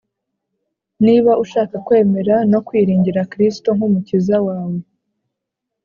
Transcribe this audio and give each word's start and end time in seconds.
Niba 1.05 1.31
ushaka 1.43 1.75
kwemera 1.85 2.35
no 2.51 2.59
kwiringira 2.67 3.27
Kristo 3.31 3.69
nk'Umukiza 3.77 4.37
wawe, 4.47 4.77